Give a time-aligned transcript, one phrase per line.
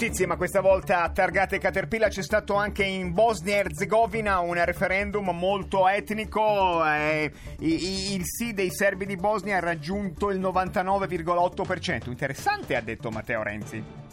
[0.00, 2.08] Notizie, ma questa volta targate Caterpillar.
[2.08, 6.82] C'è stato anche in Bosnia e Herzegovina un referendum molto etnico.
[6.86, 12.08] Eh, il sì dei serbi di Bosnia ha raggiunto il 99,8%.
[12.08, 14.09] Interessante, ha detto Matteo Renzi.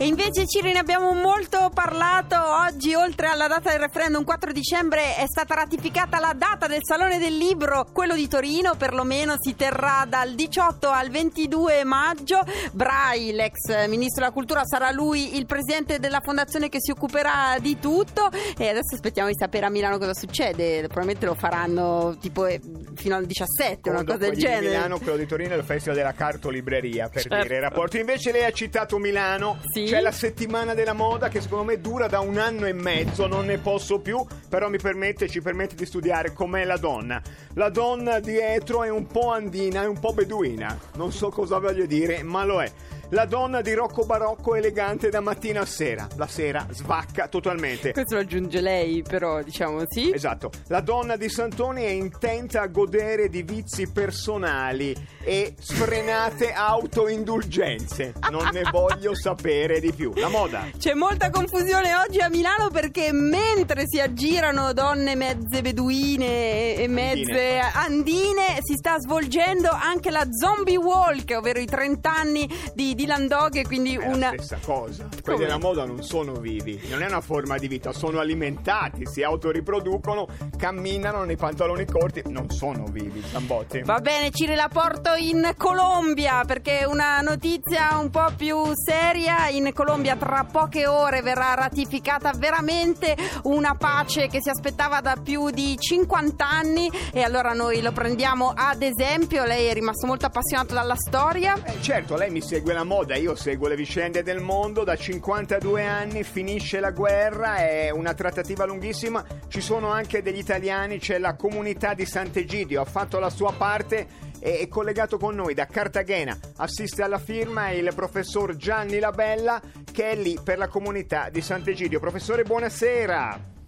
[0.00, 5.14] E invece Ciri ne abbiamo molto parlato oggi, oltre alla data del referendum 4 dicembre
[5.14, 10.06] è stata ratificata la data del Salone del Libro, quello di Torino perlomeno si terrà
[10.08, 12.40] dal 18 al 22 maggio.
[12.72, 17.78] Brai, l'ex ministro della cultura, sarà lui il presidente della fondazione che si occuperà di
[17.78, 22.58] tutto e adesso aspettiamo di sapere a Milano cosa succede, probabilmente lo faranno tipo eh,
[22.94, 24.66] fino al 17, Come una cosa del genere.
[24.66, 27.42] Milano, quello di Torino è il Festival della Cartolibreria, per certo.
[27.42, 27.98] dire rapporti.
[27.98, 29.58] Invece lei ha citato Milano.
[29.70, 33.26] Sì c'è la settimana della moda che secondo me dura da un anno e mezzo,
[33.26, 37.20] non ne posso più, però mi permette, ci permette di studiare com'è la donna.
[37.54, 41.86] La donna dietro è un po' andina, è un po' beduina, non so cosa voglio
[41.86, 42.70] dire, ma lo è.
[43.12, 46.06] La donna di Rocco Barocco elegante da mattina a sera.
[46.14, 47.90] La sera svacca totalmente.
[47.90, 50.12] Questo lo aggiunge lei, però, diciamo, sì.
[50.12, 50.52] Esatto.
[50.68, 58.12] La donna di Santoni è intenta a godere di vizi personali e sfrenate autoindulgenze.
[58.30, 60.12] Non ne voglio sapere di più.
[60.14, 60.66] La moda.
[60.76, 67.58] C'è molta confusione oggi a Milano perché mentre si aggirano donne mezze beduine e mezze
[67.58, 73.26] andine, andine si sta svolgendo anche la zombie walk, ovvero i 30 anni di Dylan
[73.26, 74.30] Dog e quindi è una...
[74.30, 75.08] la stessa cosa.
[75.22, 79.22] Quelli della moda non sono vivi, non è una forma di vita, sono alimentati, si
[79.22, 80.26] autoriproducono,
[80.56, 83.82] camminano nei pantaloni corti, non sono vivi, Zambotti.
[83.82, 89.48] Va bene, ci la porto in Colombia perché una notizia un po' più seria.
[89.48, 95.50] In Colombia tra poche ore verrà ratificata veramente una pace che si aspettava da più
[95.50, 99.44] di 50 anni e allora noi lo prendiamo ad esempio.
[99.44, 101.54] Lei è rimasto molto appassionato dalla storia.
[101.64, 105.84] Eh, certo, lei mi segue la moda, io seguo le vicende del mondo, da 52
[105.84, 111.34] anni finisce la guerra, è una trattativa lunghissima, ci sono anche degli italiani, c'è la
[111.34, 116.36] comunità di Sant'Egidio, ha fatto la sua parte e è collegato con noi da Cartagena,
[116.56, 119.60] assiste alla firma il professor Gianni Labella
[119.92, 122.00] che è lì per la comunità di Sant'Egidio.
[122.00, 123.58] Professore, buonasera.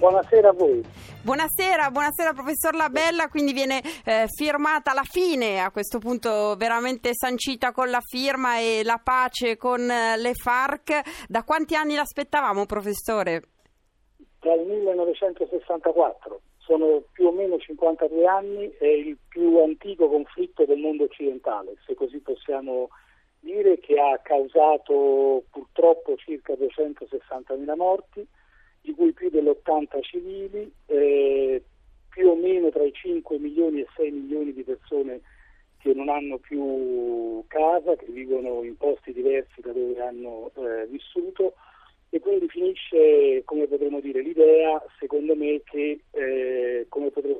[0.00, 0.82] Buonasera a voi.
[1.22, 7.72] Buonasera, buonasera professor Labella, quindi viene eh, firmata la fine, a questo punto veramente sancita
[7.72, 11.26] con la firma e la pace con eh, le FARC.
[11.28, 13.42] Da quanti anni l'aspettavamo professore?
[14.40, 21.04] Dal 1964, sono più o meno 52 anni, è il più antico conflitto del mondo
[21.04, 22.90] occidentale, se così possiamo
[23.40, 28.24] dire, che ha causato purtroppo circa 260.000 morti
[28.82, 31.60] di cui più dell'80 civili, eh,
[32.08, 35.20] più o meno tra i 5 milioni e 6 milioni di persone
[35.78, 41.54] che non hanno più casa, che vivono in posti diversi da dove hanno eh, vissuto
[42.10, 46.86] e quindi finisce, come potremmo dire, l'idea, secondo me, che eh,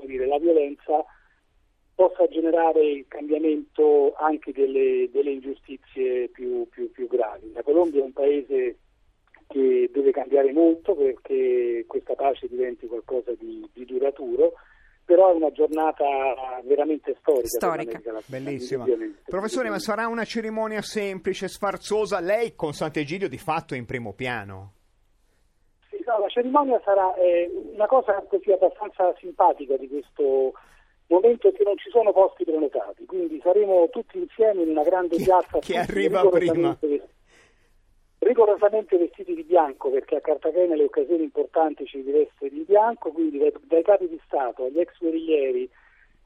[0.06, 1.04] dire, la violenza
[1.94, 7.52] possa generare il cambiamento anche delle, delle ingiustizie più, più, più gravi.
[7.52, 8.78] La Colombia è un paese
[9.48, 14.52] che deve cambiare molto perché questa pace diventi qualcosa di, di duraturo
[15.10, 16.04] però è una giornata
[16.62, 17.48] veramente storica.
[17.48, 18.00] Storica.
[18.26, 18.84] Bellissima.
[19.24, 22.20] Professore, ma sarà una cerimonia semplice, sfarzosa?
[22.20, 24.74] Lei con Sant'Egidio di fatto è in primo piano.
[25.90, 30.52] Sì, no, la cerimonia sarà eh, una cosa così abbastanza simpatica di questo
[31.08, 35.16] momento è che non ci sono posti prenotati, quindi saremo tutti insieme in una grande
[35.16, 35.58] piazza.
[35.58, 36.78] Chi arriva prima?
[36.80, 37.18] Vestiti
[38.20, 43.38] rigorosamente vestiti di bianco perché a Cartagena le occasioni importanti ci essere di bianco, quindi
[43.38, 45.68] dai, dai capi di Stato agli ex guerriglieri,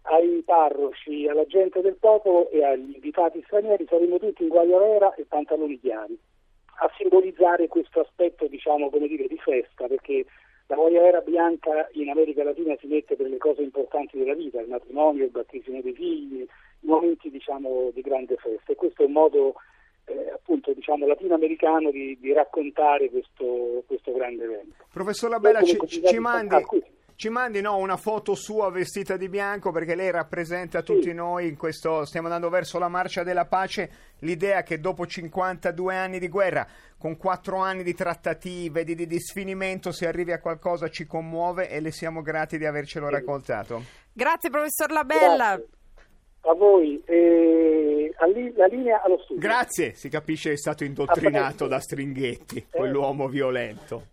[0.02, 5.14] ai parroci, alla gente del popolo e agli invitati stranieri saremo tutti in guaglia vera
[5.14, 6.18] e pantaloni chiari
[6.78, 10.26] a simbolizzare questo aspetto diciamo come dire di festa perché
[10.66, 14.60] la guaglia vera bianca in America Latina si mette per le cose importanti della vita,
[14.60, 16.46] il matrimonio, il battesimo dei figli,
[16.80, 18.72] momenti diciamo di grande festa.
[18.72, 19.54] E questo è un modo
[20.06, 24.84] eh, appunto diciamo latinoamericano di, di raccontare questo, questo, grande evento.
[24.92, 26.56] Professor Labella ci, ci, mandi,
[27.16, 31.56] ci mandi no, una foto sua vestita di bianco perché lei rappresenta tutti noi in
[31.56, 33.90] questo, stiamo andando verso la marcia della pace,
[34.20, 36.66] l'idea che dopo 52 anni di guerra,
[36.98, 41.68] con 4 anni di trattative, di, di, di sfinimento, si arrivi a qualcosa ci commuove
[41.70, 43.82] e le siamo grati di avercelo raccontato.
[44.12, 45.56] Grazie professor Labella.
[45.56, 45.82] Grazie.
[46.46, 48.12] A voi, eh,
[48.54, 49.40] la linea allo studio.
[49.40, 54.12] Grazie, si capisce che è stato indottrinato da Stringhetti, quell'uomo violento.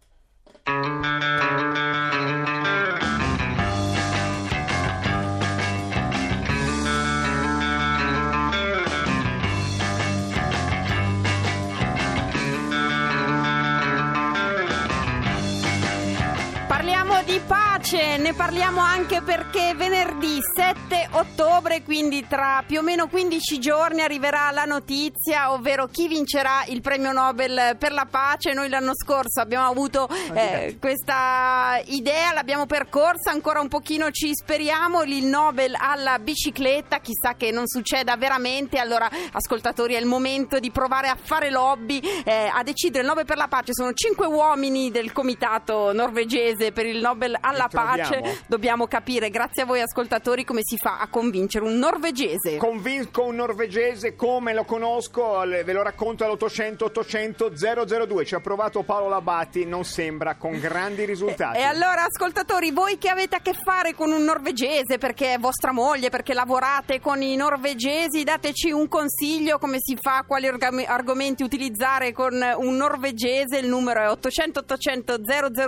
[17.92, 24.02] Pace, ne parliamo anche perché venerdì 7 ottobre, quindi tra più o meno 15 giorni
[24.02, 28.54] arriverà la notizia, ovvero chi vincerà il premio Nobel per la pace.
[28.54, 35.04] Noi l'anno scorso abbiamo avuto eh, questa idea, l'abbiamo percorsa, ancora un pochino ci speriamo,
[35.04, 40.72] il Nobel alla bicicletta, chissà che non succeda veramente, allora ascoltatori è il momento di
[40.72, 44.92] provare a fare lobby, eh, a decidere il Nobel per la pace, sono cinque uomini
[44.92, 47.81] del comitato norvegese per il Nobel alla troviamo?
[47.84, 52.58] Pace, dobbiamo capire, grazie a voi ascoltatori, come si fa a convincere un norvegese.
[52.58, 58.26] Convinco un norvegese come lo conosco, ve lo racconto all'800 800 002.
[58.26, 61.58] Ci ha provato Paolo Labatti, non sembra, con grandi risultati.
[61.58, 65.72] E allora, ascoltatori, voi che avete a che fare con un norvegese, perché è vostra
[65.72, 71.44] moglie, perché lavorate con i norvegesi, dateci un consiglio come si fa, quali orgam- argomenti
[71.44, 73.58] utilizzare con un norvegese.
[73.58, 75.18] Il numero è 800 800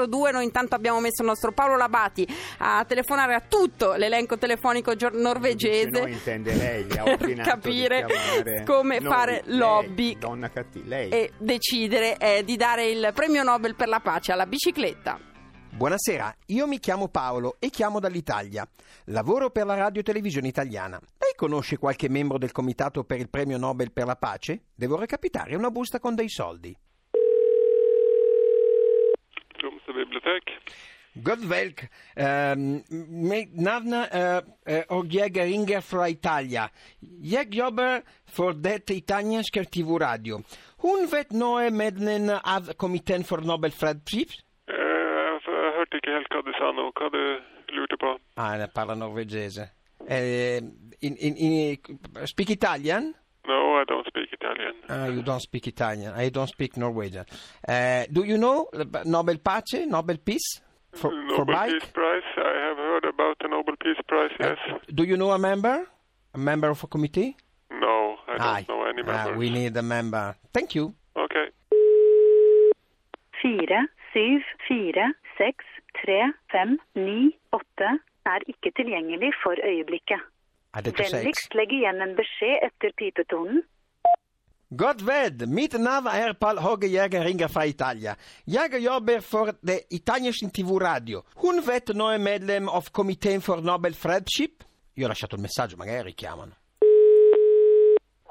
[0.07, 0.31] 002.
[0.31, 2.27] Noi intanto abbiamo messo il nostro Paolo Labati
[2.59, 6.01] a telefonare a tutto l'elenco telefonico gior- norvegese.
[6.01, 8.05] Noi intende lei, gli ha per capire
[8.65, 11.09] come noi, fare lei, lobby donna cattiva, lei.
[11.09, 15.19] e decidere eh, di dare il premio Nobel per la pace alla bicicletta.
[15.71, 18.67] Buonasera, io mi chiamo Paolo e chiamo dall'Italia.
[19.05, 20.99] Lavoro per la radio e televisione italiana.
[21.17, 24.65] Lei conosce qualche membro del comitato per il premio Nobel per la pace?
[24.75, 26.77] Devo recapitare una busta con dei soldi.
[29.57, 30.92] Tromsø bibliotek.
[31.21, 31.87] God welk,
[32.17, 36.67] ehm, mitt navn er eh, og jeg ringer fra Italia.
[37.01, 40.41] Jeg jobber for dette italienske TV-radio.
[40.81, 44.39] Hun vet noe medlem av komiteen for Nobel fredspris?
[44.67, 46.89] Eh, altså, jeg hørte ikke helt hva du sa nå.
[46.97, 47.21] Hva du
[47.77, 48.17] lurte på?
[48.37, 49.69] Ah, ne parla norvegese.
[50.09, 50.57] Eh,
[51.01, 53.13] in, in, in, speak Italian?
[53.45, 54.75] No, I don't speak Italian.
[54.89, 56.13] Ah, you don't speak Italian.
[56.17, 57.25] I don't speak Norwegian.
[57.67, 58.67] Uh, do you know
[59.05, 60.61] Nobel Pace, Nobel Peace
[60.93, 61.71] for, for Mike?
[61.71, 62.29] Peace Prize.
[62.37, 64.57] I have heard about the Nobel Peace Prize, yes.
[64.93, 65.75] Do you know a member?
[66.33, 67.35] A member of a committee?
[67.71, 68.65] no, I don't Aye.
[68.69, 69.37] know any Ah, members.
[69.37, 70.35] we need a member.
[70.53, 70.93] Thank you.
[71.15, 71.47] Okay.
[73.41, 73.81] Fire,
[74.13, 75.07] syv, fire,
[75.37, 75.65] seks,
[76.01, 76.19] tre,
[76.51, 77.89] fem, ni, åtte
[78.25, 80.21] er ikke tilgjengelig for øyeblikket.
[80.73, 83.61] Vennligst legg igjen en beskjed etter pipetonen.
[84.77, 88.15] God ved, mitt navn er Paul Håge Jæger ringer fra Italia.
[88.47, 91.21] Jeg jobber for det italienske TV-radio.
[91.35, 94.63] Hun vet noe medlem av komiteen for Nobel Fredship?
[94.97, 96.55] Io ho lasciato il messaggio, magari richiamano.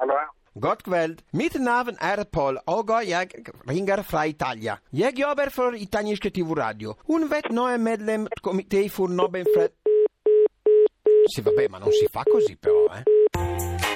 [0.00, 1.22] Allora, God kveld.
[1.32, 3.28] Mitt navn er Paul, og jeg
[3.68, 4.76] ringer fra Italia.
[4.92, 6.96] Jeg jobber for italienske TV-radio.
[7.06, 9.70] Hun vet noe medlem komité for Nobel Fred...
[11.26, 13.91] Sì, vabbè, ma non si fa così però, eh.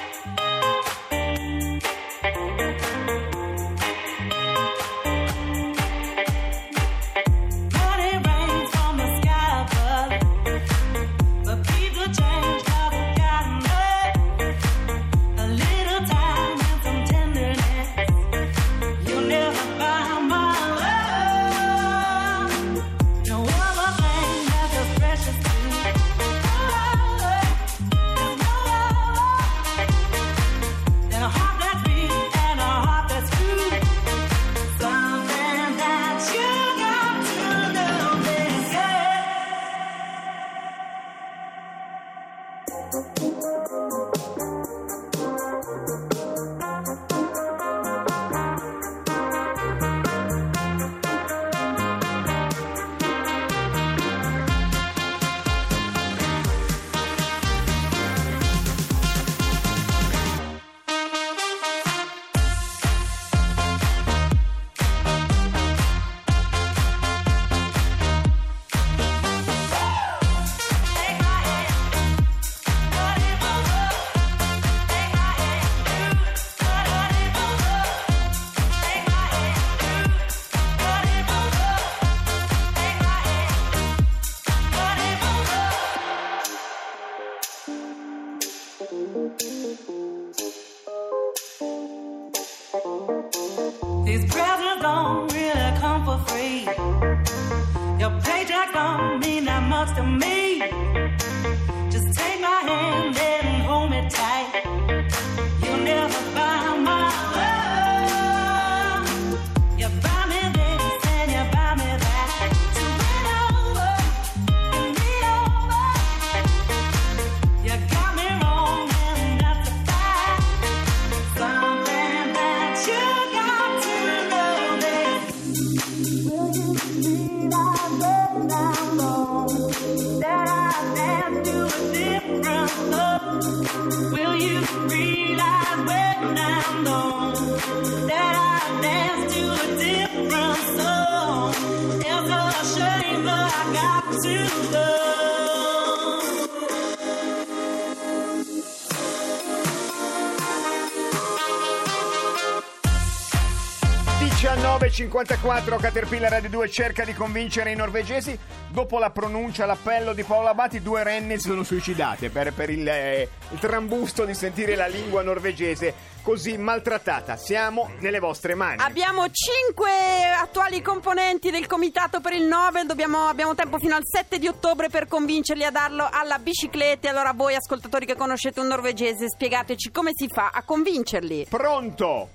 [154.97, 158.37] 19.54 Caterpillar Radio 2 cerca di convincere i norvegesi.
[158.69, 162.87] Dopo la pronuncia, l'appello di Paolo Abati, due renne si sono suicidate per, per il,
[162.87, 167.37] eh, il trambusto di sentire la lingua norvegese così maltrattata.
[167.37, 168.81] Siamo nelle vostre mani.
[168.81, 169.91] Abbiamo cinque
[170.35, 174.89] attuali componenti del comitato per il Nobel, Dobbiamo- abbiamo tempo fino al 7 di ottobre
[174.89, 177.09] per convincerli a darlo alla bicicletta.
[177.11, 181.45] Allora voi ascoltatori che conoscete un norvegese, spiegateci come si fa a convincerli.
[181.47, 182.29] Pronto?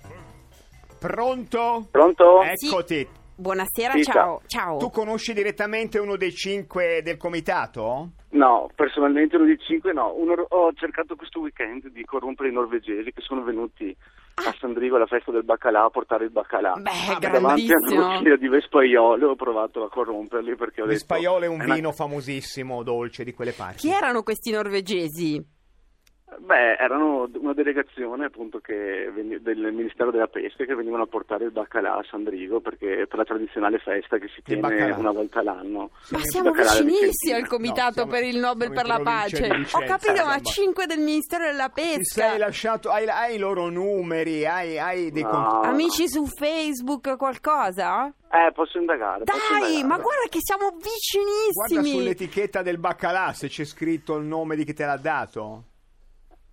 [1.12, 1.88] Pronto?
[1.90, 2.42] Pronto?
[2.42, 3.06] Eccoti.
[3.34, 4.40] Buonasera, Sì, ciao.
[4.46, 4.76] ciao.
[4.78, 8.10] Tu conosci direttamente uno dei cinque del comitato?
[8.30, 10.14] No, personalmente uno di cinque no.
[10.14, 13.94] Uno- ho cercato questo weekend di corrompere i norvegesi che sono venuti
[14.34, 16.74] a Sandrigo alla festa del baccalà a portare il baccalà.
[16.74, 20.96] Beh, Ah, Davanti a una bottiglia di Vespaiolo ho provato a corromperli perché ho detto...
[20.98, 23.78] Vespaiolo è un "È una- vino famosissimo, dolce di quelle parti.
[23.78, 25.44] Chi erano questi norvegesi?
[26.38, 31.44] Beh, erano una delegazione appunto che veni- del Ministero della Pesca che venivano a portare
[31.44, 34.96] il baccalà a Sandrigo perché per la tradizionale festa che si Che tiene baccalà?
[34.96, 35.90] una volta l'anno.
[36.10, 39.44] Ma Il siamo vicinissimi al comitato siamo- per il Nobel per la pace.
[39.72, 40.40] Ho capito, ma insomma.
[40.42, 42.36] 5 del Ministero della Pesca.
[42.38, 45.28] lasciato, hai, hai i loro numeri, hai, hai dei No.
[45.30, 45.66] contatti.
[45.68, 48.06] Amici su Facebook, qualcosa?
[48.30, 49.24] Eh, posso indagare.
[49.24, 49.86] posso Dai, indagare.
[49.86, 51.98] ma guarda che siamo Guarda vicinissimi.
[51.98, 55.64] sull'etichetta del baccalà se c'è scritto il nome di chi te l'ha dato.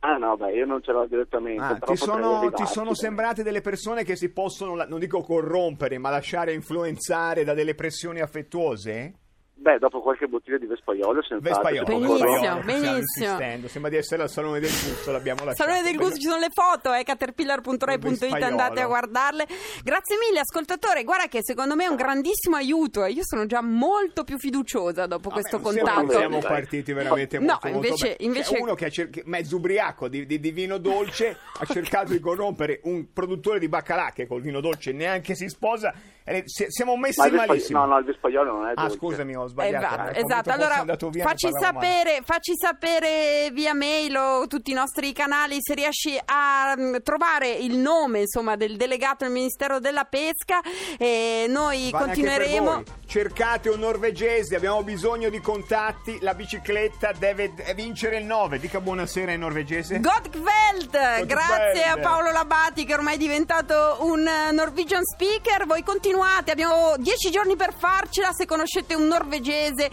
[0.02, 1.62] Ah no, beh, io non ce l'ho direttamente.
[1.62, 6.10] Ah, ti, sono, ti sono sembrate delle persone che si possono, non dico corrompere, ma
[6.10, 9.14] lasciare influenzare da delle pressioni affettuose?
[9.62, 11.62] Beh, dopo qualche bottiglia di Vespaiolo, senz'altro.
[11.72, 13.68] Vespaiolo, Benissimo, benissimo.
[13.68, 15.70] Sembra di essere al Salone del Gusto, l'abbiamo lasciato.
[15.70, 19.46] Salone del Gusto, ci sono le foto, eh, caterpillar.rai.it, andate a guardarle.
[19.84, 21.04] Grazie mille, ascoltatore.
[21.04, 25.06] Guarda che secondo me è un grandissimo aiuto e io sono già molto più fiduciosa
[25.08, 26.18] dopo questo Vabbè, non siamo- contatto.
[26.20, 28.16] Siamo partiti veramente No, molto, molto invece- bene.
[28.20, 32.12] invece- C'è uno che è cer- mezzo ubriaco di, di- di vino dolce ha cercato
[32.14, 35.94] di corrompere un produttore di baccalà che col vino dolce neanche si sposa.
[36.24, 37.80] E si- siamo Ma messi Vespa- malissimo.
[37.80, 38.98] No, no, il Vespaiolo non è Ah, dolce.
[38.98, 39.86] scusami, ho sbagliato.
[39.86, 40.52] Esatto, Eh, esatto.
[40.52, 40.86] Allora
[41.24, 46.96] facci sapere, facci sapere via mail o tutti i nostri canali se riesci a mm,
[47.04, 50.60] trovare il nome insomma, del delegato del Ministero della Pesca
[50.98, 52.84] e noi Vale anche per continueremo.
[53.10, 56.20] Cercate un norvegese, abbiamo bisogno di contatti.
[56.22, 58.60] La bicicletta deve vincere il 9.
[58.60, 60.00] Dica buonasera in norvegese.
[60.00, 61.98] Godkveld, grazie a.
[61.98, 65.66] Paolo Labati che ormai è diventato un eh, Norwegian speaker.
[65.66, 68.32] Voi continuate, abbiamo dieci giorni per farcela.
[68.32, 69.90] Se conoscete un norvegese,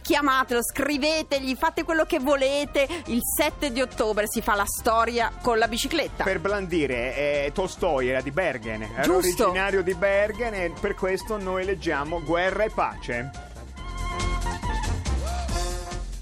[0.00, 2.86] chiamatelo, scrivetegli, fate quello che volete.
[3.06, 6.22] Il 7 di ottobre si fa la storia con la bicicletta.
[6.22, 9.46] Per blandire, eh, Tolstoi era di Bergen, era Giusto.
[9.46, 12.20] originario di Bergen e per questo noi leggiamo
[12.60, 13.30] Guerra e pace.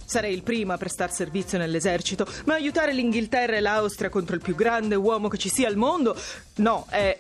[0.05, 4.55] Sarei il primo a prestar servizio nell'esercito, ma aiutare l'Inghilterra e l'Austria contro il più
[4.55, 6.17] grande uomo che ci sia al mondo?
[6.57, 7.17] No, è.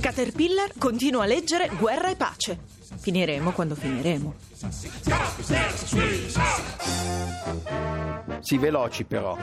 [0.00, 2.58] Caterpillar continua a leggere Guerra e pace.
[2.98, 4.34] Finiremo quando finiremo.
[8.40, 9.36] Sì, veloci però.